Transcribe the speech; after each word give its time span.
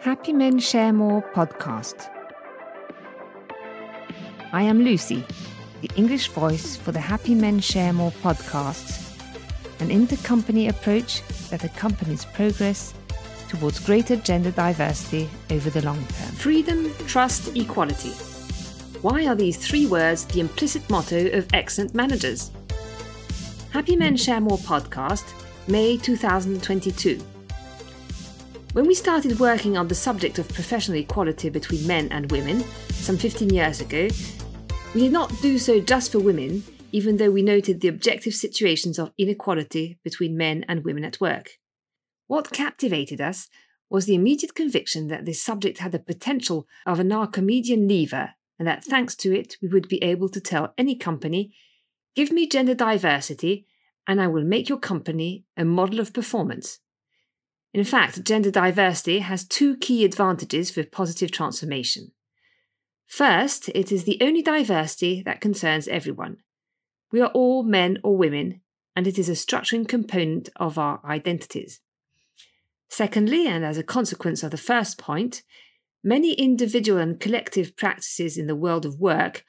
Happy 0.00 0.32
Men 0.32 0.58
Share 0.58 0.94
More 0.94 1.20
podcast. 1.34 2.08
I 4.50 4.62
am 4.62 4.82
Lucy, 4.82 5.22
the 5.82 5.90
English 5.94 6.28
voice 6.28 6.74
for 6.74 6.90
the 6.90 6.98
Happy 6.98 7.34
Men 7.34 7.60
Share 7.60 7.92
More 7.92 8.10
podcasts, 8.10 9.14
an 9.78 9.88
intercompany 9.88 10.70
approach 10.70 11.20
that 11.50 11.64
accompanies 11.64 12.24
progress 12.24 12.94
towards 13.50 13.78
greater 13.78 14.16
gender 14.16 14.50
diversity 14.52 15.28
over 15.50 15.68
the 15.68 15.84
long 15.84 15.98
term. 15.98 16.32
Freedom, 16.34 16.90
trust, 17.06 17.54
equality. 17.54 18.12
Why 19.02 19.26
are 19.26 19.34
these 19.34 19.58
three 19.58 19.84
words 19.86 20.24
the 20.24 20.40
implicit 20.40 20.88
motto 20.88 21.28
of 21.36 21.46
excellent 21.52 21.94
managers? 21.94 22.50
Happy 23.70 23.96
Men 23.96 24.16
Share 24.16 24.40
More 24.40 24.56
podcast, 24.56 25.30
May 25.68 25.98
2022. 25.98 27.20
When 28.72 28.86
we 28.86 28.94
started 28.94 29.40
working 29.40 29.76
on 29.76 29.88
the 29.88 29.96
subject 29.96 30.38
of 30.38 30.46
professional 30.46 30.98
equality 30.98 31.50
between 31.50 31.88
men 31.88 32.06
and 32.12 32.30
women, 32.30 32.62
some 32.90 33.18
15 33.18 33.52
years 33.52 33.80
ago, 33.80 34.06
we 34.94 35.00
did 35.00 35.12
not 35.12 35.32
do 35.42 35.58
so 35.58 35.80
just 35.80 36.12
for 36.12 36.20
women, 36.20 36.62
even 36.92 37.16
though 37.16 37.32
we 37.32 37.42
noted 37.42 37.80
the 37.80 37.88
objective 37.88 38.32
situations 38.32 38.96
of 38.96 39.10
inequality 39.18 39.98
between 40.04 40.36
men 40.36 40.64
and 40.68 40.84
women 40.84 41.04
at 41.04 41.20
work. 41.20 41.58
What 42.28 42.52
captivated 42.52 43.20
us 43.20 43.48
was 43.90 44.06
the 44.06 44.14
immediate 44.14 44.54
conviction 44.54 45.08
that 45.08 45.24
this 45.24 45.42
subject 45.42 45.78
had 45.78 45.90
the 45.90 45.98
potential 45.98 46.68
of 46.86 47.00
an 47.00 47.10
Archimedean 47.10 47.88
lever, 47.88 48.34
and 48.56 48.68
that 48.68 48.84
thanks 48.84 49.16
to 49.16 49.36
it, 49.36 49.56
we 49.60 49.66
would 49.66 49.88
be 49.88 50.00
able 50.00 50.28
to 50.28 50.40
tell 50.40 50.74
any 50.78 50.94
company 50.94 51.52
Give 52.14 52.30
me 52.30 52.46
gender 52.46 52.74
diversity, 52.74 53.66
and 54.06 54.20
I 54.22 54.28
will 54.28 54.44
make 54.44 54.68
your 54.68 54.78
company 54.78 55.44
a 55.56 55.64
model 55.64 55.98
of 55.98 56.12
performance. 56.12 56.78
In 57.72 57.84
fact, 57.84 58.24
gender 58.24 58.50
diversity 58.50 59.20
has 59.20 59.46
two 59.46 59.76
key 59.76 60.04
advantages 60.04 60.70
for 60.70 60.84
positive 60.84 61.30
transformation. 61.30 62.12
First, 63.06 63.68
it 63.70 63.92
is 63.92 64.04
the 64.04 64.18
only 64.20 64.42
diversity 64.42 65.22
that 65.22 65.40
concerns 65.40 65.88
everyone. 65.88 66.38
We 67.12 67.20
are 67.20 67.30
all 67.30 67.62
men 67.62 67.98
or 68.02 68.16
women, 68.16 68.60
and 68.96 69.06
it 69.06 69.18
is 69.18 69.28
a 69.28 69.32
structuring 69.32 69.88
component 69.88 70.48
of 70.56 70.78
our 70.78 71.00
identities. 71.04 71.80
Secondly, 72.88 73.46
and 73.46 73.64
as 73.64 73.78
a 73.78 73.84
consequence 73.84 74.42
of 74.42 74.50
the 74.50 74.56
first 74.56 74.98
point, 74.98 75.42
many 76.02 76.32
individual 76.32 76.98
and 76.98 77.20
collective 77.20 77.76
practices 77.76 78.36
in 78.36 78.48
the 78.48 78.56
world 78.56 78.84
of 78.84 78.98
work 78.98 79.44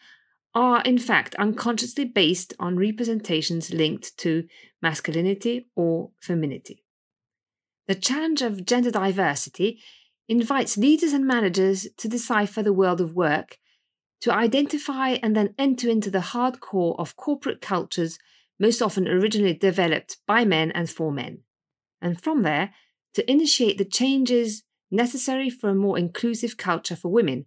are 0.53 0.81
in 0.83 0.97
fact 0.97 1.33
unconsciously 1.36 2.05
based 2.05 2.53
on 2.59 2.77
representations 2.77 3.73
linked 3.73 4.16
to 4.17 4.44
masculinity 4.81 5.67
or 5.75 6.11
femininity. 6.19 6.80
The 7.87 7.95
challenge 7.95 8.41
of 8.41 8.65
gender 8.65 8.91
diversity 8.91 9.81
invites 10.27 10.77
leaders 10.77 11.13
and 11.13 11.25
managers 11.25 11.87
to 11.97 12.07
decipher 12.07 12.63
the 12.63 12.73
world 12.73 13.01
of 13.01 13.15
work, 13.15 13.57
to 14.21 14.33
identify 14.33 15.17
and 15.23 15.35
then 15.35 15.55
enter 15.57 15.89
into 15.89 16.09
the 16.09 16.21
hard 16.21 16.59
core 16.59 16.95
of 16.99 17.15
corporate 17.15 17.59
cultures 17.59 18.19
most 18.59 18.81
often 18.81 19.07
originally 19.07 19.53
developed 19.53 20.17
by 20.27 20.45
men 20.45 20.71
and 20.71 20.89
for 20.89 21.11
men, 21.11 21.39
and 22.02 22.21
from 22.21 22.43
there 22.43 22.73
to 23.13 23.29
initiate 23.29 23.77
the 23.77 23.85
changes 23.85 24.63
necessary 24.91 25.49
for 25.49 25.69
a 25.69 25.75
more 25.75 25.97
inclusive 25.97 26.57
culture 26.57 26.95
for 26.95 27.09
women, 27.09 27.45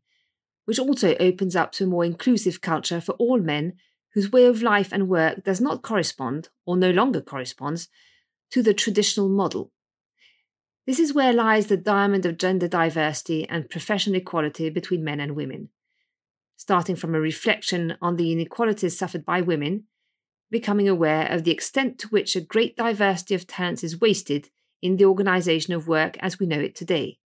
which 0.65 0.79
also 0.79 1.15
opens 1.19 1.55
up 1.55 1.73
to 1.73 1.85
a 1.85 1.87
more 1.87 2.05
inclusive 2.05 2.61
culture 2.61 3.01
for 3.01 3.13
all 3.13 3.39
men 3.39 3.75
whose 4.15 4.33
way 4.33 4.45
of 4.45 4.63
life 4.63 4.93
and 4.93 5.09
work 5.09 5.45
does 5.45 5.61
not 5.61 5.83
correspond, 5.83 6.49
or 6.67 6.77
no 6.77 6.91
longer 6.91 7.21
corresponds, 7.21 7.89
to 8.51 8.63
the 8.63 8.75
traditional 8.75 9.29
model. 9.29 9.73
This 10.87 10.99
is 10.99 11.15
where 11.15 11.33
lies 11.33 11.69
the 11.69 11.79
diamond 11.79 12.27
of 12.27 12.37
gender 12.37 12.69
diversity 12.69 13.49
and 13.49 13.71
professional 13.71 14.17
equality 14.17 14.69
between 14.69 15.03
men 15.03 15.19
and 15.19 15.35
women. 15.35 15.71
Starting 16.57 16.95
from 16.95 17.15
a 17.15 17.21
reflection 17.21 17.97
on 18.03 18.17
the 18.17 18.33
inequalities 18.33 18.99
suffered 18.99 19.25
by 19.25 19.41
women, 19.41 19.85
becoming 20.51 20.89
aware 20.89 21.27
of 21.27 21.45
the 21.45 21.51
extent 21.51 21.99
to 21.99 22.09
which 22.09 22.37
a 22.37 22.41
great 22.41 22.77
diversity 22.77 23.35
of 23.35 23.47
talents 23.47 23.83
is 23.83 24.01
wasted 24.01 24.51
in 24.83 24.99
the 24.99 25.05
organisation 25.07 25.73
of 25.73 25.89
work 25.89 26.19
as 26.21 26.39
we 26.39 26.47
know 26.47 26.61
it 26.61 26.75
today. 26.75 27.19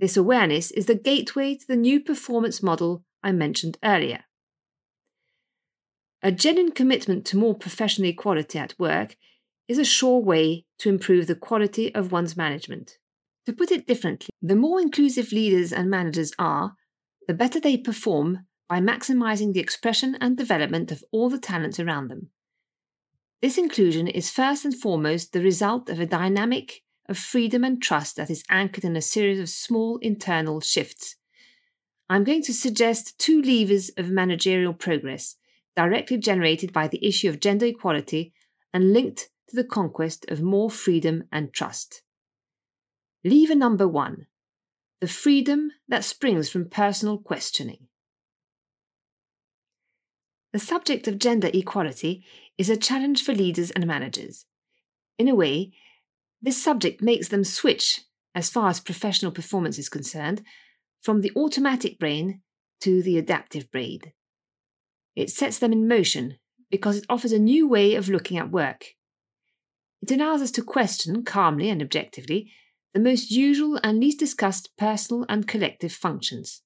This 0.00 0.16
awareness 0.16 0.72
is 0.72 0.86
the 0.86 0.96
gateway 0.96 1.54
to 1.54 1.66
the 1.66 1.76
new 1.76 2.00
performance 2.00 2.62
model 2.62 3.04
I 3.22 3.30
mentioned 3.30 3.78
earlier. 3.84 4.24
A 6.20 6.32
genuine 6.32 6.72
commitment 6.72 7.24
to 7.26 7.36
more 7.36 7.54
professional 7.54 8.08
equality 8.08 8.58
at 8.58 8.74
work 8.78 9.16
is 9.68 9.78
a 9.78 9.84
sure 9.84 10.20
way 10.20 10.64
to 10.78 10.88
improve 10.88 11.26
the 11.26 11.34
quality 11.34 11.94
of 11.94 12.12
one's 12.12 12.36
management. 12.36 12.98
To 13.46 13.52
put 13.52 13.70
it 13.70 13.86
differently, 13.86 14.30
the 14.40 14.56
more 14.56 14.80
inclusive 14.80 15.32
leaders 15.32 15.72
and 15.72 15.90
managers 15.90 16.32
are, 16.38 16.74
the 17.26 17.34
better 17.34 17.60
they 17.60 17.76
perform 17.76 18.46
by 18.68 18.80
maximizing 18.80 19.52
the 19.52 19.60
expression 19.60 20.16
and 20.20 20.36
development 20.36 20.90
of 20.90 21.04
all 21.12 21.28
the 21.28 21.38
talents 21.38 21.78
around 21.78 22.08
them. 22.08 22.30
This 23.42 23.58
inclusion 23.58 24.08
is 24.08 24.30
first 24.30 24.64
and 24.64 24.74
foremost 24.74 25.32
the 25.32 25.42
result 25.42 25.90
of 25.90 26.00
a 26.00 26.06
dynamic 26.06 26.82
of 27.08 27.18
freedom 27.18 27.64
and 27.64 27.82
trust 27.82 28.16
that 28.16 28.30
is 28.30 28.44
anchored 28.48 28.84
in 28.84 28.96
a 28.96 29.02
series 29.02 29.38
of 29.38 29.50
small 29.50 29.98
internal 29.98 30.60
shifts. 30.60 31.16
I'm 32.08 32.24
going 32.24 32.42
to 32.44 32.54
suggest 32.54 33.18
two 33.18 33.42
levers 33.42 33.90
of 33.96 34.08
managerial 34.08 34.72
progress 34.72 35.36
directly 35.76 36.16
generated 36.16 36.72
by 36.72 36.88
the 36.88 37.06
issue 37.06 37.28
of 37.28 37.40
gender 37.40 37.66
equality 37.66 38.32
and 38.72 38.92
linked 38.92 39.28
to 39.54 39.62
the 39.62 39.68
conquest 39.68 40.24
of 40.28 40.42
more 40.42 40.68
freedom 40.68 41.24
and 41.30 41.52
trust. 41.52 42.02
Lever 43.22 43.54
number 43.54 43.86
one 43.86 44.26
the 45.00 45.08
freedom 45.08 45.70
that 45.86 46.02
springs 46.02 46.48
from 46.48 46.68
personal 46.68 47.18
questioning. 47.18 47.88
The 50.52 50.58
subject 50.58 51.06
of 51.06 51.18
gender 51.18 51.50
equality 51.52 52.24
is 52.56 52.70
a 52.70 52.76
challenge 52.76 53.22
for 53.22 53.34
leaders 53.34 53.70
and 53.72 53.86
managers. 53.86 54.46
In 55.18 55.28
a 55.28 55.34
way, 55.34 55.72
this 56.40 56.62
subject 56.62 57.02
makes 57.02 57.28
them 57.28 57.44
switch, 57.44 58.00
as 58.34 58.48
far 58.48 58.70
as 58.70 58.80
professional 58.80 59.32
performance 59.32 59.78
is 59.78 59.90
concerned, 59.90 60.42
from 61.02 61.20
the 61.20 61.32
automatic 61.36 61.98
brain 61.98 62.40
to 62.80 63.02
the 63.02 63.18
adaptive 63.18 63.70
brain. 63.70 64.00
It 65.14 65.28
sets 65.28 65.58
them 65.58 65.72
in 65.72 65.86
motion 65.86 66.38
because 66.70 66.96
it 66.96 67.06
offers 67.10 67.32
a 67.32 67.38
new 67.38 67.68
way 67.68 67.94
of 67.94 68.08
looking 68.08 68.38
at 68.38 68.50
work. 68.50 68.94
It 70.04 70.10
allows 70.10 70.42
us 70.42 70.50
to 70.50 70.62
question 70.62 71.24
calmly 71.24 71.70
and 71.70 71.80
objectively 71.80 72.52
the 72.92 73.00
most 73.00 73.30
usual 73.30 73.80
and 73.82 73.98
least 73.98 74.18
discussed 74.18 74.76
personal 74.76 75.24
and 75.30 75.48
collective 75.48 75.94
functions. 75.94 76.60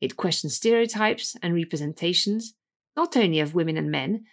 It 0.00 0.16
questions 0.16 0.54
stereotypes 0.54 1.34
and 1.42 1.52
representations, 1.52 2.54
not 2.96 3.16
only 3.16 3.40
of 3.40 3.56
women 3.56 3.76
and 3.76 3.90
men, 3.90 4.24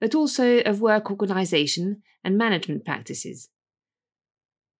but 0.00 0.14
also 0.14 0.60
of 0.60 0.80
work 0.80 1.10
organisation 1.10 2.04
and 2.22 2.38
management 2.38 2.84
practices. 2.84 3.48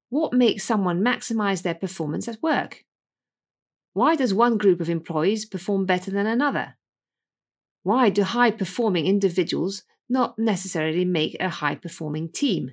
What 0.09 0.33
makes 0.33 0.63
someone 0.63 1.03
maximise 1.03 1.63
their 1.63 1.75
performance 1.75 2.29
at 2.29 2.41
work? 2.45 2.85
Why 3.93 4.15
does 4.15 4.33
one 4.33 4.57
group 4.57 4.81
of 4.81 4.89
employees 4.89 5.47
perform 5.47 5.85
better 5.85 6.13
than 6.13 6.27
another? 6.27 6.77
Why 7.83 8.09
do 8.09 8.23
high 8.23 8.53
performing 8.53 9.07
individuals 9.07 9.83
not 10.09 10.39
necessarily 10.39 11.05
make 11.05 11.37
a 11.41 11.49
high 11.49 11.75
performing 11.75 12.31
team. 12.31 12.73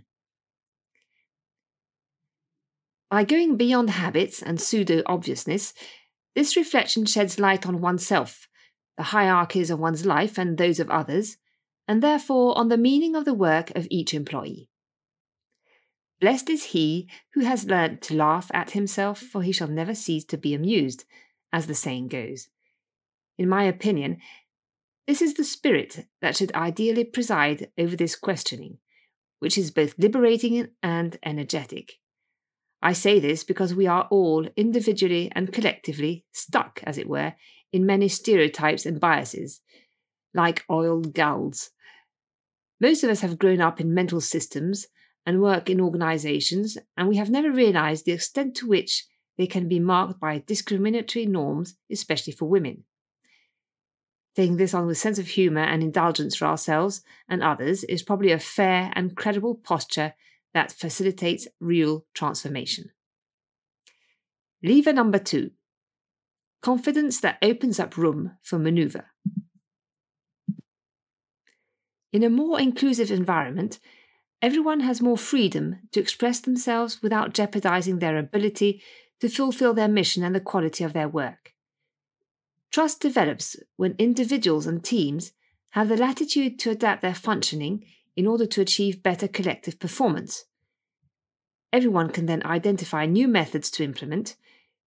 By 3.10 3.24
going 3.24 3.58
beyond 3.58 3.90
habits 3.90 4.42
and 4.42 4.62
pseudo 4.62 5.02
obviousness, 5.06 5.74
this 6.36 6.56
reflection 6.56 7.06
sheds 7.06 7.40
light 7.40 7.66
on 7.66 7.82
oneself, 7.82 8.48
the 8.98 9.04
hierarchies 9.04 9.72
of 9.72 9.80
one's 9.80 10.06
life 10.06 10.38
and 10.38 10.58
those 10.58 10.80
of 10.80 10.90
others, 10.92 11.38
and 11.88 12.04
therefore 12.04 12.56
on 12.58 12.70
the 12.70 12.78
meaning 12.78 13.16
of 13.16 13.26
the 13.26 13.34
work 13.34 13.72
of 13.72 13.88
each 13.90 14.14
employee. 14.14 14.70
Blessed 16.20 16.50
is 16.50 16.66
he 16.66 17.10
who 17.34 17.42
has 17.42 17.66
learnt 17.66 18.02
to 18.04 18.16
laugh 18.16 18.52
at 18.54 18.72
himself, 18.72 19.20
for 19.20 19.42
he 19.42 19.52
shall 19.52 19.70
never 19.70 19.96
cease 19.96 20.26
to 20.26 20.38
be 20.38 20.54
amused, 20.54 21.06
as 21.52 21.66
the 21.66 21.74
saying 21.74 22.10
goes. 22.10 22.50
In 23.38 23.50
my 23.50 23.64
opinion, 23.64 24.18
this 25.10 25.24
is 25.24 25.34
the 25.34 25.44
spirit 25.44 26.06
that 26.22 26.38
should 26.38 26.54
ideally 26.54 27.04
preside 27.04 27.72
over 27.80 27.96
this 27.96 28.16
questioning, 28.16 28.78
which 29.40 29.58
is 29.58 29.72
both 29.72 29.98
liberating 29.98 30.68
and 30.84 31.18
energetic. 31.24 31.94
I 32.80 32.94
say 32.94 33.20
this 33.20 33.44
because 33.44 33.74
we 33.74 33.88
are 33.88 34.08
all, 34.12 34.48
individually 34.56 35.32
and 35.34 35.52
collectively, 35.52 36.26
stuck, 36.32 36.82
as 36.84 37.00
it 37.00 37.10
were, 37.10 37.34
in 37.74 37.88
many 37.88 38.08
stereotypes 38.08 38.86
and 38.86 39.00
biases, 39.00 39.62
like 40.36 40.64
oiled 40.70 41.16
gulls. 41.16 41.72
Most 42.80 43.04
of 43.04 43.10
us 43.10 43.22
have 43.22 43.40
grown 43.40 43.62
up 43.62 43.82
in 43.82 43.92
mental 43.92 44.22
systems 44.22 44.86
and 45.26 45.42
work 45.42 45.72
in 45.72 45.82
organizations, 45.82 46.78
and 46.96 47.10
we 47.10 47.18
have 47.18 47.32
never 47.32 47.52
realized 47.52 48.06
the 48.06 48.12
extent 48.12 48.54
to 48.58 48.68
which 48.68 49.08
they 49.40 49.48
can 49.48 49.68
be 49.68 49.80
marked 49.80 50.20
by 50.20 50.44
discriminatory 50.46 51.26
norms, 51.26 51.78
especially 51.92 52.32
for 52.32 52.46
women. 52.46 52.84
Taking 54.40 54.56
this 54.56 54.74
on 54.74 54.88
with 54.88 54.98
sense 54.98 55.20
of 55.20 55.28
humour 55.28 55.64
and 55.64 55.84
indulgence 55.84 56.34
for 56.34 56.46
ourselves 56.46 57.02
and 57.28 57.44
others 57.44 57.84
is 57.84 58.02
probably 58.02 58.32
a 58.32 58.40
fair 58.40 58.90
and 58.96 59.14
credible 59.14 59.54
posture 59.54 60.14
that 60.54 60.72
facilitates 60.72 61.50
real 61.60 62.06
transformation. 62.14 62.86
Lever 64.64 64.94
number 64.94 65.20
two 65.20 65.52
confidence 66.62 67.20
that 67.20 67.38
opens 67.42 67.82
up 67.82 67.98
room 67.98 68.38
for 68.42 68.58
maneuver. 68.58 69.08
In 72.14 72.24
a 72.24 72.30
more 72.30 72.62
inclusive 72.62 73.12
environment, 73.12 73.78
everyone 74.42 74.80
has 74.80 75.02
more 75.02 75.18
freedom 75.18 75.80
to 75.92 76.00
express 76.00 76.40
themselves 76.40 77.02
without 77.02 77.34
jeopardizing 77.34 78.00
their 78.00 78.18
ability 78.18 78.82
to 79.20 79.28
fulfill 79.28 79.74
their 79.74 79.90
mission 79.90 80.24
and 80.24 80.34
the 80.34 80.40
quality 80.40 80.86
of 80.86 80.94
their 80.94 81.10
work. 81.10 81.56
Trust 82.72 83.02
develops 83.02 83.56
when 83.78 83.96
individuals 83.98 84.68
and 84.68 84.84
teams 84.84 85.32
have 85.72 85.90
the 85.90 85.98
latitude 85.98 86.60
to 86.60 86.70
adapt 86.70 87.02
their 87.02 87.16
functioning 87.16 87.86
in 88.16 88.28
order 88.28 88.46
to 88.46 88.62
achieve 88.62 89.04
better 89.04 89.28
collective 89.28 89.80
performance. 89.80 90.46
Everyone 91.72 92.10
can 92.10 92.26
then 92.26 92.46
identify 92.46 93.06
new 93.06 93.28
methods 93.28 93.70
to 93.72 93.84
implement, 93.84 94.36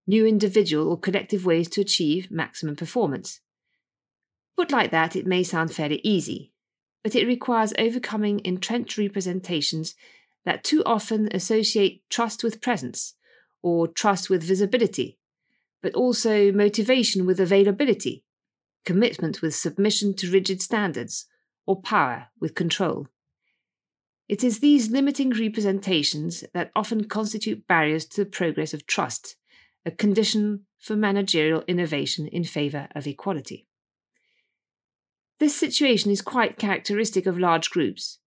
new 0.07 0.27
individual 0.27 0.89
or 0.89 0.99
collective 0.99 1.47
ways 1.47 1.69
to 1.71 1.81
achieve 1.81 2.31
maximum 2.31 2.77
performance. 2.77 3.41
Put 4.57 4.71
like 4.71 4.91
that, 4.91 5.17
it 5.17 5.27
may 5.27 5.43
sound 5.43 5.73
fairly 5.73 6.01
easy, 6.05 6.53
but 7.03 7.15
it 7.15 7.27
requires 7.27 7.73
overcoming 7.79 8.41
entrenched 8.45 8.99
representations 8.99 9.95
that 10.45 10.65
too 10.65 10.83
often 10.85 11.29
associate 11.33 12.03
trust 12.11 12.45
with 12.45 12.61
presence 12.61 13.15
or 13.63 13.87
trust 13.87 14.29
with 14.29 14.43
visibility, 14.43 15.19
but 15.83 15.95
also 15.95 16.53
motivation 16.53 17.27
with 17.27 17.41
availability, 17.41 18.25
commitment 18.85 19.43
with 19.43 19.55
submission 19.55 20.15
to 20.15 20.31
rigid 20.31 20.63
standards, 20.63 21.27
or 21.67 21.81
power 21.81 22.29
with 22.41 22.55
control. 22.55 23.09
It 24.29 24.43
is 24.43 24.61
these 24.61 24.91
limiting 24.91 25.31
representations 25.31 26.45
that 26.55 26.71
often 26.75 27.05
constitute 27.05 27.67
barriers 27.67 28.07
to 28.07 28.25
the 28.25 28.31
progress 28.31 28.73
of 28.73 28.87
trust, 28.87 29.37
a 29.85 29.91
condition 29.91 30.67
for 30.79 30.97
managerial 30.97 31.65
innovation 31.67 32.27
in 32.29 32.45
favour 32.45 32.89
of 32.95 33.07
equality. 33.07 33.67
This 35.39 35.57
situation 35.57 36.11
is 36.11 36.23
quite 36.23 36.59
characteristic 36.59 37.27
of 37.27 37.39
large 37.39 37.71
groups. 37.71 38.19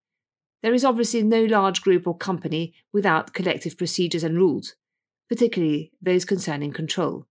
There 0.62 0.74
is 0.74 0.84
obviously 0.84 1.24
no 1.24 1.44
large 1.46 1.82
group 1.82 2.06
or 2.08 2.18
company 2.18 2.74
without 2.92 3.34
collective 3.34 3.78
procedures 3.78 4.24
and 4.24 4.36
rules, 4.36 4.76
particularly 5.30 5.92
those 6.02 6.26
concerning 6.26 6.74
control. 6.74 7.26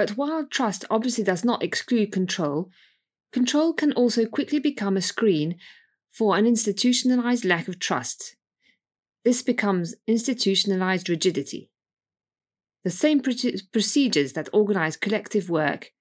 But 0.00 0.16
while 0.16 0.46
trust 0.46 0.86
obviously 0.88 1.24
does 1.24 1.44
not 1.44 1.62
exclude 1.62 2.10
control, 2.10 2.70
control 3.34 3.74
can 3.74 3.92
also 3.92 4.24
quickly 4.24 4.58
become 4.58 4.96
a 4.96 5.02
screen 5.02 5.58
for 6.10 6.38
an 6.38 6.46
institutionalized 6.46 7.44
lack 7.44 7.68
of 7.68 7.78
trust. 7.78 8.34
This 9.26 9.42
becomes 9.42 9.94
institutionalized 10.06 11.10
rigidity. 11.10 11.70
The 12.82 12.90
same 12.90 13.20
procedures 13.20 14.32
that 14.32 14.48
organize 14.54 14.96
collective 14.96 15.50
work 15.50 15.92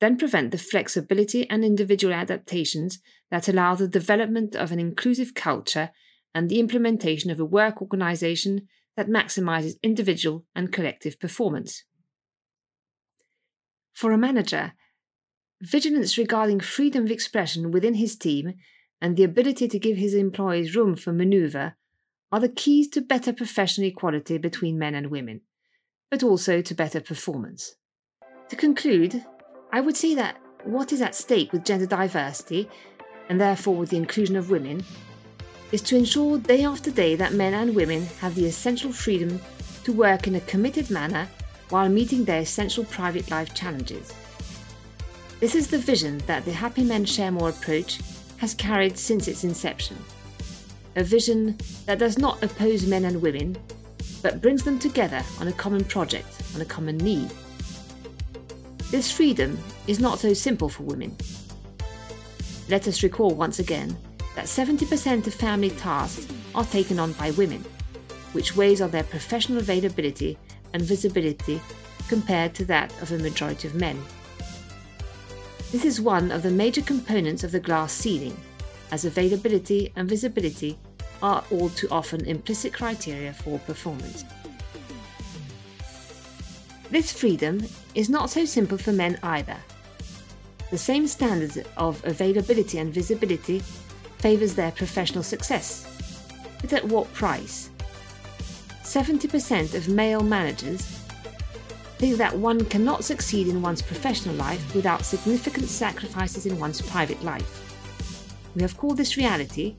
then 0.00 0.18
prevent 0.18 0.50
the 0.50 0.58
flexibility 0.58 1.48
and 1.48 1.64
individual 1.64 2.14
adaptations 2.14 2.98
that 3.30 3.46
allow 3.46 3.76
the 3.76 3.86
development 3.86 4.56
of 4.56 4.72
an 4.72 4.80
inclusive 4.80 5.34
culture 5.34 5.92
and 6.34 6.48
the 6.48 6.58
implementation 6.58 7.30
of 7.30 7.38
a 7.38 7.44
work 7.44 7.80
organization 7.80 8.66
that 8.96 9.06
maximizes 9.06 9.80
individual 9.84 10.44
and 10.56 10.72
collective 10.72 11.20
performance. 11.20 11.84
For 13.96 14.12
a 14.12 14.18
manager, 14.18 14.74
vigilance 15.62 16.18
regarding 16.18 16.60
freedom 16.60 17.06
of 17.06 17.10
expression 17.10 17.70
within 17.70 17.94
his 17.94 18.14
team 18.14 18.52
and 19.00 19.16
the 19.16 19.24
ability 19.24 19.68
to 19.68 19.78
give 19.78 19.96
his 19.96 20.12
employees 20.12 20.76
room 20.76 20.96
for 20.96 21.14
maneuver 21.14 21.76
are 22.30 22.40
the 22.40 22.50
keys 22.50 22.88
to 22.88 23.00
better 23.00 23.32
professional 23.32 23.88
equality 23.88 24.36
between 24.36 24.78
men 24.78 24.94
and 24.94 25.06
women, 25.06 25.40
but 26.10 26.22
also 26.22 26.60
to 26.60 26.74
better 26.74 27.00
performance. 27.00 27.76
To 28.50 28.56
conclude, 28.56 29.24
I 29.72 29.80
would 29.80 29.96
say 29.96 30.14
that 30.14 30.42
what 30.64 30.92
is 30.92 31.00
at 31.00 31.14
stake 31.14 31.50
with 31.54 31.64
gender 31.64 31.86
diversity, 31.86 32.68
and 33.30 33.40
therefore 33.40 33.76
with 33.76 33.88
the 33.88 33.96
inclusion 33.96 34.36
of 34.36 34.50
women, 34.50 34.84
is 35.72 35.80
to 35.80 35.96
ensure 35.96 36.36
day 36.36 36.64
after 36.64 36.90
day 36.90 37.16
that 37.16 37.32
men 37.32 37.54
and 37.54 37.74
women 37.74 38.04
have 38.20 38.34
the 38.34 38.44
essential 38.44 38.92
freedom 38.92 39.40
to 39.84 39.92
work 39.94 40.26
in 40.26 40.34
a 40.34 40.40
committed 40.40 40.90
manner 40.90 41.26
while 41.70 41.88
meeting 41.88 42.24
their 42.24 42.40
essential 42.40 42.84
private 42.84 43.30
life 43.30 43.54
challenges. 43.54 44.12
This 45.40 45.54
is 45.54 45.68
the 45.68 45.78
vision 45.78 46.18
that 46.26 46.44
the 46.44 46.52
Happy 46.52 46.82
Men 46.82 47.04
Share 47.04 47.30
More 47.30 47.50
approach 47.50 48.00
has 48.38 48.54
carried 48.54 48.96
since 48.96 49.28
its 49.28 49.44
inception. 49.44 49.96
A 50.96 51.04
vision 51.04 51.58
that 51.84 51.98
does 51.98 52.18
not 52.18 52.42
oppose 52.42 52.86
men 52.86 53.04
and 53.04 53.20
women, 53.20 53.56
but 54.22 54.40
brings 54.40 54.62
them 54.62 54.78
together 54.78 55.22
on 55.40 55.48
a 55.48 55.52
common 55.52 55.84
project, 55.84 56.42
on 56.54 56.60
a 56.60 56.64
common 56.64 56.96
need. 56.98 57.30
This 58.90 59.10
freedom 59.10 59.58
is 59.86 60.00
not 60.00 60.18
so 60.18 60.32
simple 60.32 60.68
for 60.68 60.84
women. 60.84 61.14
Let 62.68 62.88
us 62.88 63.02
recall 63.02 63.34
once 63.34 63.58
again 63.58 63.96
that 64.34 64.46
70% 64.46 65.26
of 65.26 65.34
family 65.34 65.70
tasks 65.70 66.26
are 66.54 66.64
taken 66.64 66.98
on 66.98 67.12
by 67.12 67.30
women, 67.32 67.64
which 68.32 68.56
weighs 68.56 68.80
on 68.80 68.90
their 68.90 69.04
professional 69.04 69.58
availability 69.58 70.38
and 70.72 70.82
visibility 70.82 71.60
compared 72.08 72.54
to 72.54 72.64
that 72.66 72.92
of 73.02 73.12
a 73.12 73.18
majority 73.18 73.68
of 73.68 73.74
men. 73.74 74.00
This 75.72 75.84
is 75.84 76.00
one 76.00 76.30
of 76.30 76.42
the 76.42 76.50
major 76.50 76.82
components 76.82 77.42
of 77.44 77.52
the 77.52 77.60
glass 77.60 77.92
ceiling, 77.92 78.36
as 78.92 79.04
availability 79.04 79.92
and 79.96 80.08
visibility 80.08 80.78
are 81.22 81.42
all 81.50 81.70
too 81.70 81.88
often 81.90 82.24
implicit 82.24 82.72
criteria 82.72 83.32
for 83.32 83.58
performance. 83.60 84.24
This 86.90 87.12
freedom 87.12 87.64
is 87.94 88.08
not 88.08 88.30
so 88.30 88.44
simple 88.44 88.78
for 88.78 88.92
men 88.92 89.18
either. 89.22 89.56
The 90.70 90.78
same 90.78 91.06
standards 91.06 91.58
of 91.76 92.04
availability 92.04 92.78
and 92.78 92.94
visibility 92.94 93.60
favours 94.18 94.54
their 94.54 94.70
professional 94.70 95.22
success. 95.22 95.84
But 96.60 96.72
at 96.72 96.84
what 96.84 97.12
price? 97.12 97.70
70% 98.86 99.74
of 99.74 99.88
male 99.88 100.22
managers 100.22 100.82
think 101.98 102.16
that 102.18 102.38
one 102.38 102.64
cannot 102.66 103.02
succeed 103.02 103.48
in 103.48 103.60
one's 103.60 103.82
professional 103.82 104.36
life 104.36 104.74
without 104.76 105.04
significant 105.04 105.68
sacrifices 105.68 106.46
in 106.46 106.60
one's 106.60 106.80
private 106.80 107.20
life. 107.24 107.64
We 108.54 108.62
have 108.62 108.76
called 108.76 108.96
this 108.96 109.16
reality, 109.16 109.74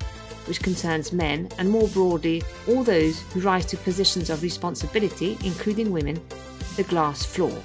which 0.45 0.61
concerns 0.61 1.13
men 1.13 1.47
and 1.57 1.69
more 1.69 1.87
broadly 1.87 2.43
all 2.67 2.83
those 2.83 3.21
who 3.31 3.39
rise 3.39 3.65
to 3.67 3.77
positions 3.77 4.29
of 4.29 4.43
responsibility, 4.43 5.37
including 5.45 5.89
women, 5.89 6.21
the 6.75 6.83
glass 6.83 7.25
floor. 7.25 7.57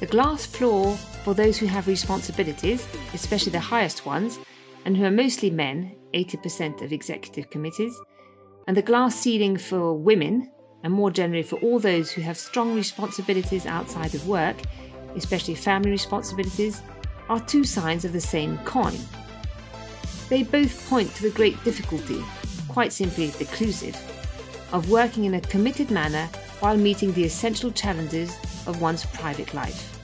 The 0.00 0.06
glass 0.06 0.44
floor 0.44 0.96
for 1.24 1.34
those 1.34 1.56
who 1.56 1.66
have 1.66 1.86
responsibilities, 1.86 2.84
especially 3.14 3.52
the 3.52 3.60
highest 3.60 4.04
ones, 4.04 4.40
and 4.84 4.96
who 4.96 5.04
are 5.04 5.10
mostly 5.10 5.50
men, 5.50 5.94
80% 6.14 6.82
of 6.82 6.92
executive 6.92 7.48
committees, 7.48 7.96
and 8.66 8.76
the 8.76 8.82
glass 8.82 9.18
ceiling 9.18 9.56
for 9.56 9.94
women, 9.94 10.50
and 10.82 10.92
more 10.92 11.10
generally 11.10 11.42
for 11.42 11.56
all 11.60 11.78
those 11.78 12.10
who 12.10 12.22
have 12.22 12.38
strong 12.38 12.74
responsibilities 12.74 13.66
outside 13.66 14.14
of 14.14 14.26
work, 14.26 14.56
especially 15.16 15.54
family 15.54 15.90
responsibilities, 15.90 16.82
are 17.28 17.40
two 17.40 17.64
sides 17.64 18.04
of 18.04 18.12
the 18.12 18.20
same 18.20 18.58
coin. 18.58 18.98
They 20.28 20.42
both 20.42 20.88
point 20.88 21.14
to 21.16 21.22
the 21.22 21.30
great 21.30 21.62
difficulty, 21.64 22.24
quite 22.68 22.92
simply 22.92 23.28
declusive, 23.28 23.96
of 24.72 24.90
working 24.90 25.24
in 25.24 25.34
a 25.34 25.40
committed 25.40 25.90
manner 25.90 26.28
while 26.60 26.76
meeting 26.76 27.12
the 27.12 27.24
essential 27.24 27.72
challenges 27.72 28.36
of 28.66 28.80
one's 28.80 29.04
private 29.06 29.52
life. 29.54 29.98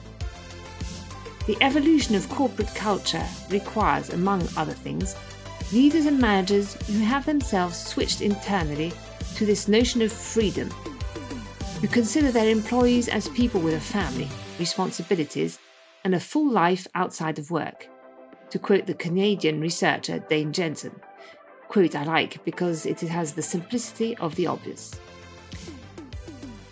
The 1.45 1.57
evolution 1.61 2.15
of 2.15 2.27
corporate 2.27 2.73
culture 2.75 3.25
requires, 3.49 4.09
among 4.09 4.47
other 4.57 4.73
things, 4.73 5.15
leaders 5.71 6.05
and 6.05 6.19
managers 6.19 6.73
who 6.87 6.99
have 6.99 7.25
themselves 7.25 7.77
switched 7.77 8.21
internally 8.21 8.93
to 9.35 9.45
this 9.45 9.67
notion 9.67 10.01
of 10.01 10.11
freedom, 10.11 10.69
who 11.81 11.87
consider 11.87 12.31
their 12.31 12.49
employees 12.49 13.07
as 13.07 13.27
people 13.29 13.59
with 13.59 13.73
a 13.73 13.79
family, 13.79 14.29
responsibilities, 14.59 15.59
and 16.03 16.15
a 16.15 16.19
full 16.19 16.49
life 16.49 16.87
outside 16.95 17.37
of 17.37 17.51
work. 17.51 17.87
To 18.51 18.59
quote 18.59 18.85
the 18.85 18.93
Canadian 18.93 19.59
researcher 19.59 20.19
Dane 20.29 20.53
Jensen, 20.53 20.99
quote 21.67 21.95
I 21.95 22.05
like 22.05 22.43
because 22.45 22.85
it 22.85 23.01
has 23.01 23.33
the 23.33 23.41
simplicity 23.41 24.15
of 24.17 24.35
the 24.35 24.47
obvious. 24.47 24.97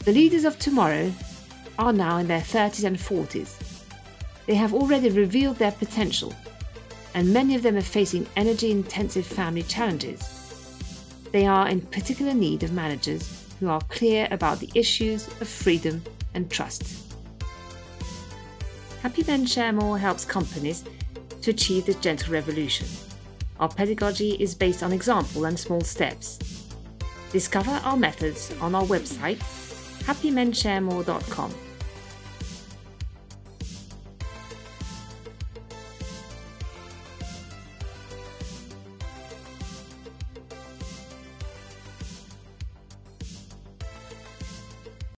The 0.06 0.14
leaders 0.14 0.46
of 0.46 0.58
tomorrow 0.58 1.12
are 1.78 1.92
now 1.92 2.18
in 2.18 2.28
their 2.28 2.40
30s 2.40 2.86
and 2.86 2.96
40s. 2.96 3.58
They 4.46 4.56
have 4.56 4.74
already 4.74 5.10
revealed 5.10 5.58
their 5.58 5.72
potential, 5.72 6.34
and 7.15 7.34
many 7.34 7.55
of 7.55 7.63
them 7.63 7.75
are 7.75 7.81
facing 7.81 8.27
energy 8.36 8.69
intensive 8.69 9.25
family 9.25 9.63
challenges 9.63 10.36
they 11.36 11.45
are 11.45 11.67
in 11.67 11.81
particular 11.81 12.34
need 12.34 12.63
of 12.63 12.72
managers 12.72 13.43
who 13.60 13.67
are 13.67 13.81
clear 13.89 14.25
about 14.31 14.57
the 14.57 14.72
issues 14.74 15.27
of 15.41 15.50
freedom 15.50 16.01
and 16.34 16.50
trust. 16.50 17.13
Happy 19.01 19.22
Men 19.24 19.45
Share 19.45 19.74
More 19.74 19.98
helps 19.98 20.24
companies 20.24 20.86
to 21.41 21.51
achieve 21.51 21.88
this 21.88 21.98
gentle 21.98 22.31
revolution. 22.31 22.88
Our 23.60 23.67
pedagogy 23.67 24.38
is 24.39 24.55
based 24.55 24.81
on 24.81 24.93
example 24.93 25.43
and 25.43 25.60
small 25.60 25.81
steps. 25.81 26.39
Discover 27.34 27.81
our 27.84 27.98
methods 27.98 28.53
on 28.62 28.74
our 28.74 28.84
website 28.84 29.39
happymensharemore.com. 30.05 31.64